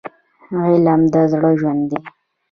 [0.63, 1.99] علم د زړه ژوند دی.